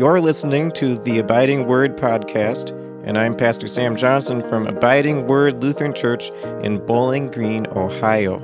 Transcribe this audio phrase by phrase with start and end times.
[0.00, 2.70] You're listening to the Abiding Word podcast,
[3.04, 6.30] and I'm Pastor Sam Johnson from Abiding Word Lutheran Church
[6.62, 8.38] in Bowling Green, Ohio.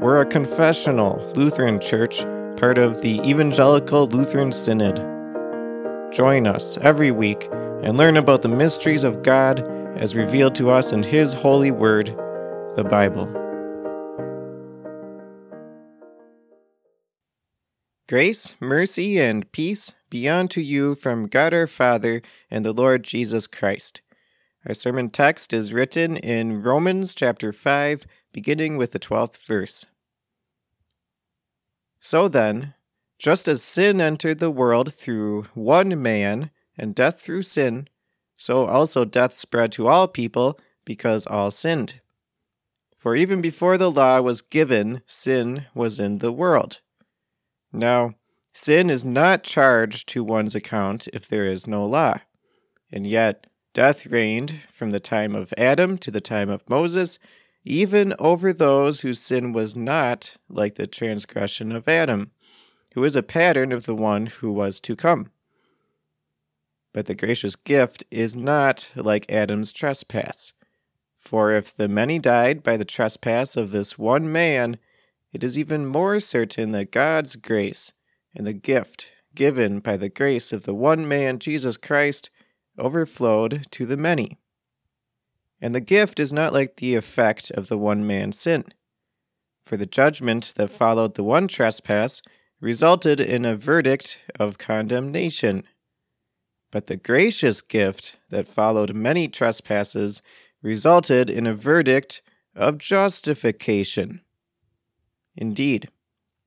[0.00, 2.22] We're a confessional Lutheran church,
[2.56, 4.96] part of the Evangelical Lutheran Synod.
[6.12, 7.48] Join us every week
[7.84, 9.60] and learn about the mysteries of God
[9.96, 12.08] as revealed to us in His holy word,
[12.74, 13.41] the Bible.
[18.12, 22.20] Grace, mercy, and peace be unto you from God our Father
[22.50, 24.02] and the Lord Jesus Christ.
[24.66, 29.86] Our sermon text is written in Romans chapter 5, beginning with the 12th verse.
[32.00, 32.74] So then,
[33.18, 37.88] just as sin entered the world through one man, and death through sin,
[38.36, 42.02] so also death spread to all people because all sinned.
[42.94, 46.82] For even before the law was given, sin was in the world.
[47.72, 48.14] Now,
[48.52, 52.20] sin is not charged to one's account if there is no law.
[52.90, 57.18] And yet, death reigned from the time of Adam to the time of Moses,
[57.64, 62.32] even over those whose sin was not like the transgression of Adam,
[62.94, 65.30] who is a pattern of the one who was to come.
[66.92, 70.52] But the gracious gift is not like Adam's trespass.
[71.16, 74.76] For if the many died by the trespass of this one man,
[75.32, 77.92] it is even more certain that God's grace
[78.34, 82.30] and the gift given by the grace of the one man, Jesus Christ,
[82.78, 84.38] overflowed to the many.
[85.60, 88.64] And the gift is not like the effect of the one man's sin.
[89.64, 92.20] For the judgment that followed the one trespass
[92.60, 95.64] resulted in a verdict of condemnation
[96.72, 100.22] but the gracious gift that followed many trespasses
[100.62, 102.22] resulted in a verdict
[102.56, 104.22] of justification.
[105.36, 105.88] Indeed,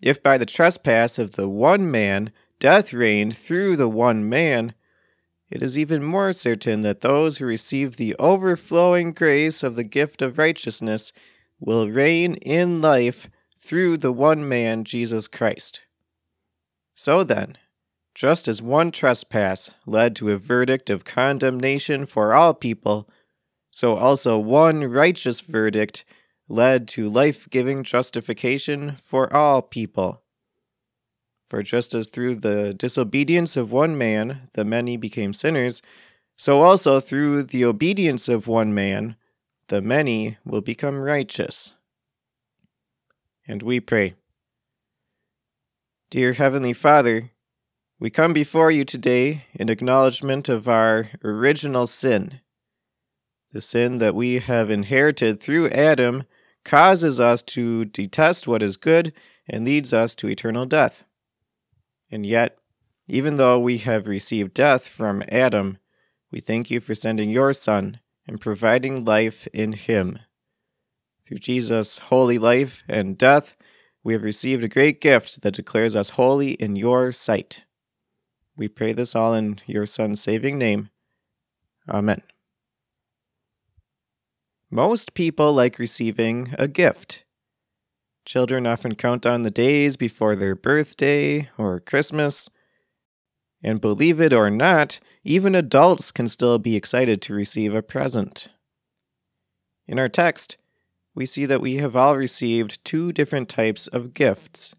[0.02, 4.74] if by the trespass of the one man death reigned through the one man,
[5.50, 10.22] it is even more certain that those who receive the overflowing grace of the gift
[10.22, 11.12] of righteousness
[11.60, 15.82] will reign in life through the one man, Jesus Christ.
[16.94, 17.58] So then,
[18.14, 23.10] just as one trespass led to a verdict of condemnation for all people,
[23.70, 26.06] so also one righteous verdict
[26.48, 30.22] led to life giving justification for all people.
[31.50, 35.82] For just as through the disobedience of one man the many became sinners,
[36.36, 39.16] so also through the obedience of one man
[39.68, 41.72] the many will become righteous.
[43.48, 44.16] And we pray.
[46.10, 47.32] Dear Heavenly Father,
[48.00, 52.42] we come before you today in acknowledgement of our original sin.
[53.52, 56.24] The sin that we have inherited through Adam
[56.66, 59.14] causes us to detest what is good
[59.48, 61.06] and leads us to eternal death.
[62.12, 62.58] And yet,
[63.08, 65.78] even though we have received death from Adam,
[66.32, 70.20] we thank you for sending your Son and providing life in him.
[71.24, 73.56] Through Jesus' holy life and death,
[74.04, 77.64] we have received a great gift that declares us holy in your sight.
[78.58, 80.90] We pray this all in your Son's saving name.
[81.90, 82.22] Amen.
[84.76, 87.24] Most people like receiving a gift.
[88.26, 92.50] Children often count down the days before their birthday or Christmas.
[93.64, 98.50] And believe it or not, even adults can still be excited to receive a present.
[99.88, 100.58] In our text,
[101.14, 104.76] we see that we have all received two different types of gifts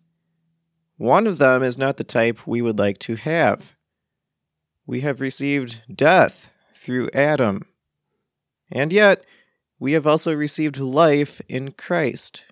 [0.99, 3.75] one of them is not the type we would like to have.
[4.87, 7.63] We have received death through Adam.
[8.71, 9.25] And yet,
[9.79, 12.43] we have also received life in Christ.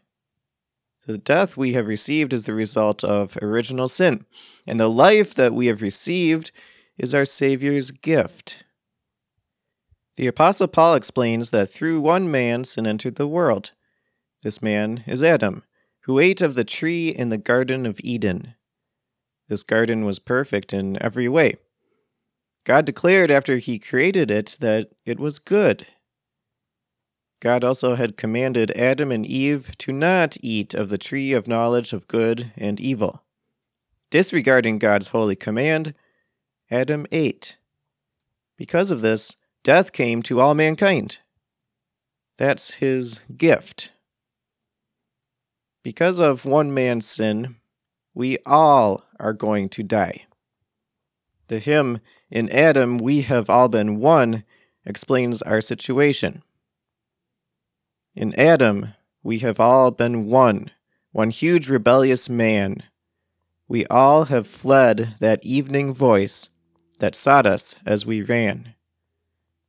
[1.07, 4.25] The death we have received is the result of original sin,
[4.67, 6.51] and the life that we have received
[6.99, 8.65] is our Savior's gift.
[10.17, 13.73] The Apostle Paul explains that through one man sin entered the world.
[14.43, 15.65] This man is Adam
[16.05, 18.55] who ate of the tree in the Garden of Eden.
[19.49, 21.57] This garden was perfect in every way.
[22.65, 25.87] God declared after he created it that it was good.
[27.41, 31.93] God also had commanded Adam and Eve to not eat of the tree of knowledge
[31.93, 33.23] of good and evil.
[34.11, 35.95] Disregarding God's holy command,
[36.71, 37.57] Adam ate.
[38.57, 41.19] Because of this, death came to all mankind.
[42.37, 43.91] That's his gift.
[45.83, 47.57] Because of one man's sin,
[48.15, 50.25] we all are going to die.
[51.49, 52.01] The hymn,
[52.31, 54.45] In Adam we have all been one,
[54.87, 56.43] explains our situation.
[58.17, 58.95] In Adam
[59.25, 60.71] we have all been one,
[61.11, 62.85] one huge rebellious man.
[63.67, 66.49] We all have fled that evening voice
[67.01, 68.77] that sought us as we ran.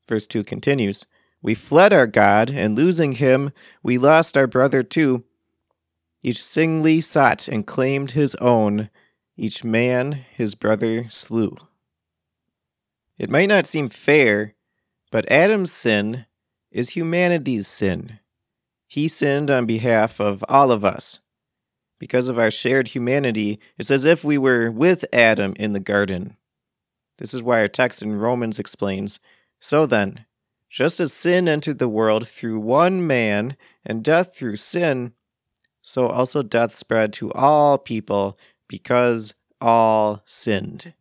[0.08, 1.08] Verse 2 continues
[1.42, 3.52] We fled our God, and losing him,
[3.82, 5.24] we lost our brother too.
[6.22, 8.92] Each singly sought and claimed his own,
[9.36, 11.58] each man his brother slew.
[13.18, 14.54] It might not seem fair,
[15.10, 16.28] but Adam's sin
[16.70, 18.20] is humanity's sin.
[18.88, 21.20] He sinned on behalf of all of us.
[22.00, 26.38] Because of our shared humanity, it's as if we were with Adam in the garden.
[27.18, 29.20] This is why our text in Romans explains
[29.60, 30.26] So then,
[30.70, 33.56] just as sin entered the world through one man,
[33.86, 35.14] and death through sin,
[35.82, 40.94] so also death spread to all people because all sinned.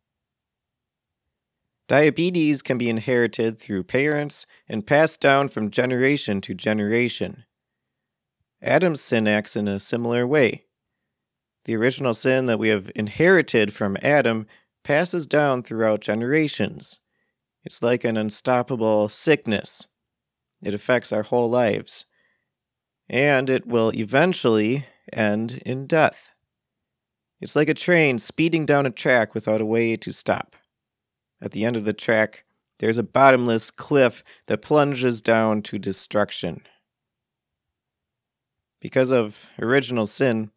[1.88, 7.44] Diabetes can be inherited through parents and passed down from generation to generation.
[8.64, 10.64] Adam's sin acts in a similar way.
[11.66, 14.46] The original sin that we have inherited from Adam
[14.82, 16.98] passes down throughout generations.
[17.62, 19.86] It's like an unstoppable sickness.
[20.62, 22.06] It affects our whole lives.
[23.08, 26.32] And it will eventually end in death.
[27.40, 30.56] It's like a train speeding down a track without a way to stop.
[31.42, 32.44] At the end of the track,
[32.78, 36.62] there's a bottomless cliff that plunges down to destruction.
[38.84, 40.50] Because of original sin,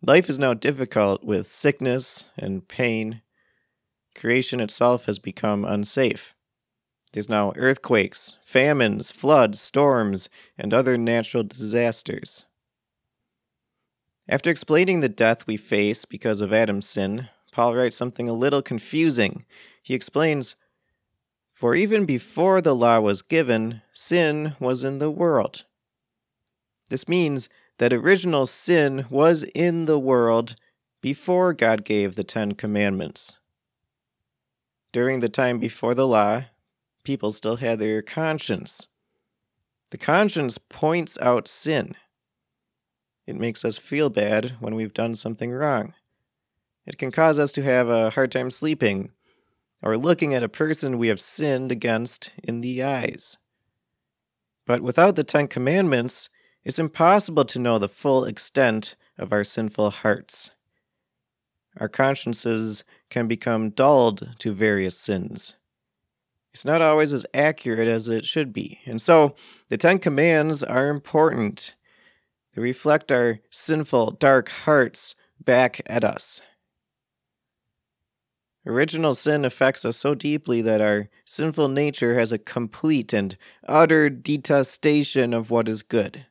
[0.00, 3.22] life is now difficult with sickness and pain.
[4.14, 6.36] Creation itself has become unsafe.
[7.12, 12.44] There's now earthquakes, famines, floods, storms, and other natural disasters.
[14.28, 18.62] After explaining the death we face because of Adam's sin, Paul writes something a little
[18.62, 19.44] confusing.
[19.82, 20.54] He explains
[21.50, 25.64] For even before the law was given, sin was in the world.
[26.88, 27.48] This means
[27.78, 30.56] that original sin was in the world
[31.00, 33.36] before God gave the Ten Commandments.
[34.92, 36.44] During the time before the law,
[37.04, 38.86] people still had their conscience.
[39.90, 41.94] The conscience points out sin.
[43.26, 45.94] It makes us feel bad when we've done something wrong.
[46.86, 49.10] It can cause us to have a hard time sleeping
[49.82, 53.36] or looking at a person we have sinned against in the eyes.
[54.64, 56.28] But without the Ten Commandments,
[56.66, 60.50] it's impossible to know the full extent of our sinful hearts.
[61.76, 65.54] Our consciences can become dulled to various sins.
[66.52, 68.80] It's not always as accurate as it should be.
[68.84, 69.36] And so,
[69.68, 71.72] the Ten Commands are important.
[72.54, 75.14] They reflect our sinful, dark hearts
[75.44, 76.42] back at us.
[78.66, 83.36] Original sin affects us so deeply that our sinful nature has a complete and
[83.68, 86.26] utter detestation of what is good.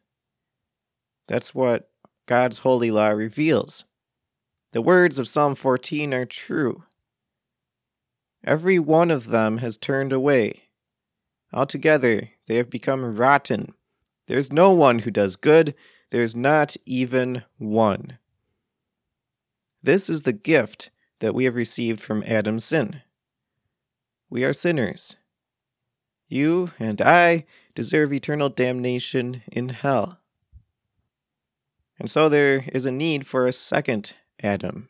[1.28, 1.90] That's what
[2.28, 3.86] God's holy law reveals.
[4.72, 6.84] The words of Psalm 14 are true.
[8.44, 10.70] Every one of them has turned away.
[11.54, 13.74] Altogether, they have become rotten.
[14.28, 15.76] There is no one who does good,
[16.12, 18.20] there is not even one.
[19.82, 20.90] This is the gift
[21.20, 23.02] that we have received from Adam's sin.
[24.30, 25.16] We are sinners.
[26.28, 30.20] You and I deserve eternal damnation in hell.
[32.00, 34.90] And so there is a need for a second Adam.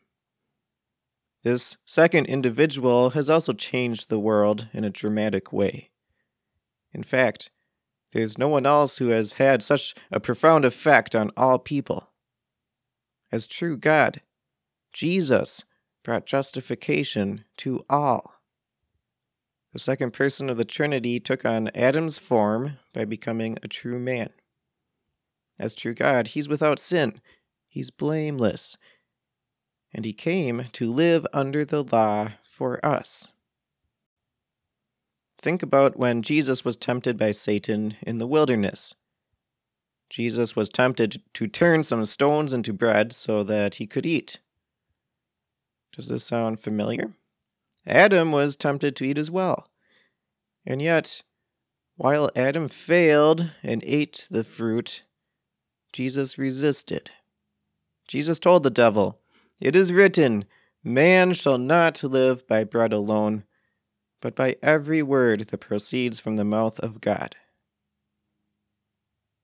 [1.44, 5.90] This second individual has also changed the world in a dramatic way.
[6.92, 7.50] In fact,
[8.12, 12.10] there's no one else who has had such a profound effect on all people.
[13.30, 14.22] As true God,
[14.92, 15.64] Jesus
[16.02, 18.32] brought justification to all.
[19.72, 24.30] The second person of the Trinity took on Adam's form by becoming a true man.
[25.58, 27.20] As true God, he's without sin,
[27.68, 28.76] he's blameless,
[29.92, 33.28] and he came to live under the law for us.
[35.38, 38.94] Think about when Jesus was tempted by Satan in the wilderness.
[40.10, 44.38] Jesus was tempted to turn some stones into bread so that he could eat.
[45.92, 47.14] Does this sound familiar?
[47.86, 49.68] Adam was tempted to eat as well.
[50.64, 51.22] And yet,
[51.96, 55.02] while Adam failed and ate the fruit,
[55.92, 57.10] Jesus resisted.
[58.06, 59.18] Jesus told the devil,
[59.60, 60.44] It is written,
[60.84, 63.44] Man shall not live by bread alone,
[64.20, 67.36] but by every word that proceeds from the mouth of God.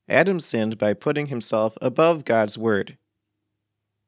[0.08, 2.98] Adam sinned by putting himself above God's word,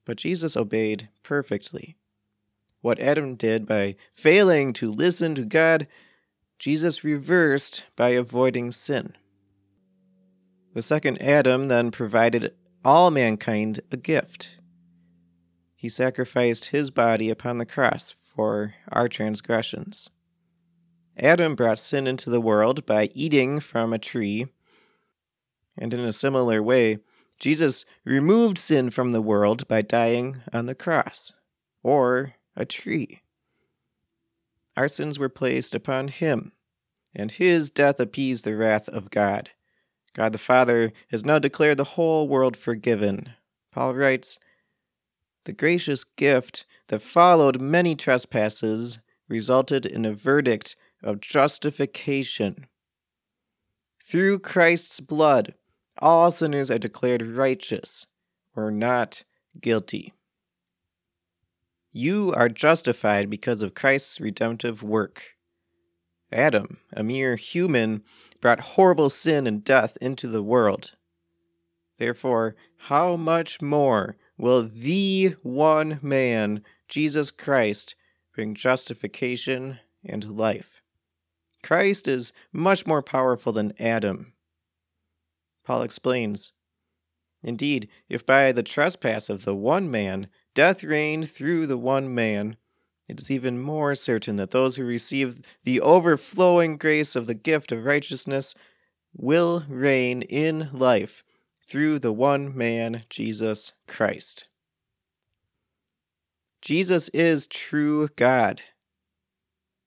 [0.04, 1.96] but Jesus obeyed perfectly
[2.84, 5.88] what Adam did by failing to listen to God,
[6.58, 9.16] Jesus reversed by avoiding sin.
[10.74, 12.52] The second Adam then provided
[12.84, 14.58] all mankind a gift.
[15.76, 20.10] He sacrificed his body upon the cross for our transgressions.
[21.16, 24.48] Adam brought sin into the world by eating from a tree.
[25.78, 26.98] And in a similar way,
[27.38, 31.32] Jesus removed sin from the world by dying on the cross
[31.84, 33.22] or a tree.
[34.76, 36.50] Our sins were placed upon him,
[37.14, 39.50] and his death appeased the wrath of God.
[40.14, 43.34] God the Father has now declared the whole world forgiven.
[43.72, 44.38] Paul writes,
[45.44, 52.66] The gracious gift that followed many trespasses resulted in a verdict of justification.
[54.02, 55.54] Through Christ's blood,
[55.98, 58.06] all sinners are declared righteous
[58.54, 59.24] or not
[59.60, 60.12] guilty.
[61.90, 65.34] You are justified because of Christ's redemptive work.
[66.32, 68.02] Adam, a mere human,
[68.44, 70.92] brought horrible sin and death into the world.
[71.96, 77.94] Therefore, how much more will the one man, Jesus Christ,
[78.34, 80.82] bring justification and life?
[81.62, 84.34] Christ is much more powerful than Adam.
[85.64, 86.52] Paul explains
[87.42, 92.58] Indeed, if by the trespass of the one man death reigned through the one man,
[93.06, 97.70] it is even more certain that those who receive the overflowing grace of the gift
[97.70, 98.54] of righteousness
[99.14, 101.22] will reign in life
[101.66, 104.48] through the one man, Jesus Christ.
[106.62, 108.62] Jesus is true God.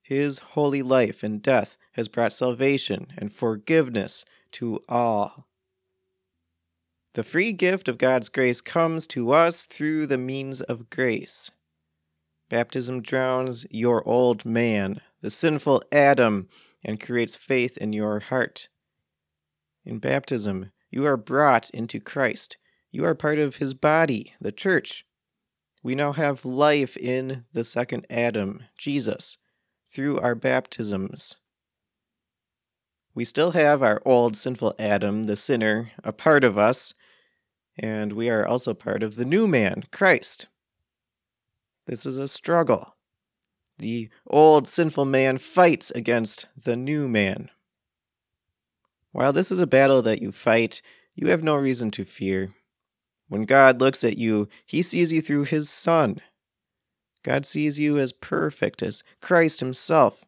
[0.04, 5.48] His holy life and death has brought salvation and forgiveness to all.
[7.14, 11.50] The free gift of God's grace comes to us through the means of grace.
[12.50, 16.48] Baptism drowns your old man, the sinful Adam,
[16.84, 18.70] and creates faith in your heart.
[19.84, 22.58] In baptism, you are brought into Christ.
[22.90, 25.06] You are part of his body, the church.
[25.84, 29.38] We now have life in the second Adam, Jesus,
[29.86, 31.36] through our baptisms.
[33.14, 36.94] We still have our old sinful Adam, the sinner, a part of us,
[37.78, 40.48] and we are also part of the new man, Christ.
[41.88, 42.96] This is a struggle.
[43.80, 47.50] The old sinful man fights against the new man.
[49.12, 50.82] While this is a battle that you fight,
[51.16, 52.54] you have no reason to fear.
[53.30, 56.22] When God looks at you, he sees you through his Son.
[57.24, 60.24] God sees you as perfect, as Christ himself.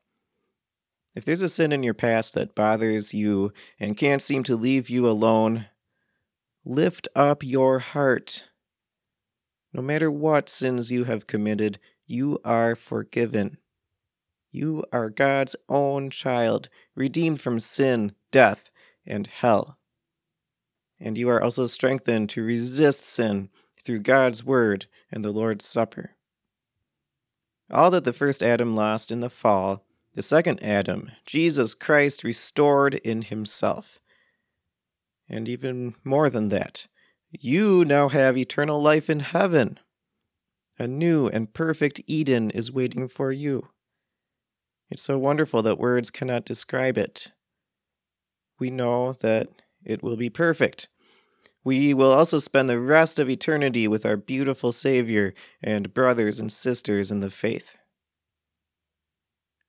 [1.14, 4.90] If there's a sin in your past that bothers you and can't seem to leave
[4.90, 5.68] you alone,
[6.66, 8.44] Lift up your heart.
[9.72, 13.58] No matter what sins you have committed, you are forgiven.
[14.50, 18.72] You are God's own child, redeemed from sin, death,
[19.06, 19.78] and hell.
[21.00, 23.50] And you are also strengthened to resist sin
[23.84, 26.16] through God's Word and the Lord's Supper.
[27.70, 29.86] All that the first Adam lost in the fall,
[30.16, 34.00] the second Adam, Jesus Christ, restored in himself.
[35.30, 36.88] And even more than that,
[37.32, 39.80] you now have eternal life in heaven.
[40.78, 43.68] A new and perfect Eden is waiting for you.
[44.90, 47.32] It's so wonderful that words cannot describe it.
[48.60, 49.50] We know that
[49.84, 50.90] it will be perfect.
[51.64, 56.52] We will also spend the rest of eternity with our beautiful Savior and brothers and
[56.52, 57.78] sisters in the faith.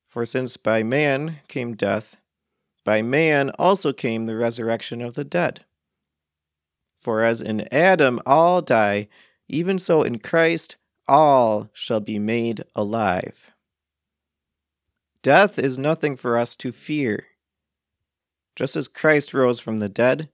[0.06, 2.16] For since by man came death,
[2.84, 5.64] by man also came the resurrection of the dead.
[7.00, 9.08] For as in Adam all die,
[9.48, 10.76] even so in Christ
[11.08, 13.50] all shall be made alive.
[15.22, 17.26] Death is nothing for us to fear.
[18.54, 20.28] Just as Christ rose from the dead,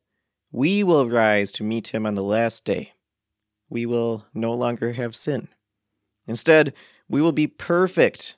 [0.52, 2.92] we will rise to meet him on the last day.
[3.70, 5.48] We will no longer have sin.
[6.26, 6.72] Instead,
[7.08, 8.36] we will be perfect.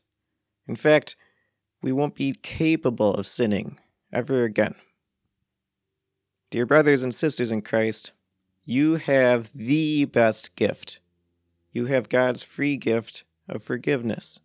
[0.66, 1.16] In fact,
[1.82, 3.78] we won't be capable of sinning
[4.12, 4.74] ever again.
[6.50, 8.12] Dear brothers and sisters in Christ,
[8.68, 11.00] you have the best gift.
[11.72, 14.40] You have God's free gift of forgiveness.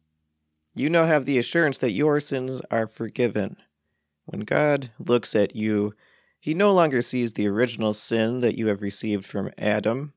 [0.74, 3.58] You now have the assurance that your sins are forgiven.
[4.24, 5.94] When God looks at you,
[6.40, 10.14] he no longer sees the original sin that you have received from Adam.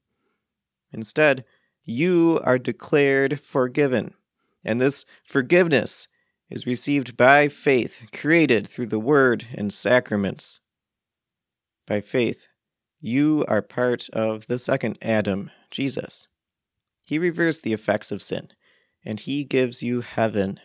[0.93, 1.45] Instead,
[1.83, 4.15] you are declared forgiven.
[4.65, 6.07] And this forgiveness
[6.49, 10.61] is received by faith, created through the Word and sacraments.
[11.89, 12.47] By faith,
[13.00, 16.29] you are part of the second Adam, Jesus.
[17.07, 18.49] He reversed the effects of sin,
[19.05, 20.61] and He gives you heaven.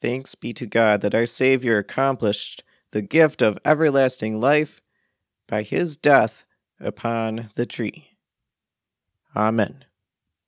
[0.00, 4.80] Thanks be to God that our Savior accomplished the gift of everlasting life
[5.48, 6.44] by His death
[6.78, 8.18] upon the tree.
[9.34, 9.85] Amen.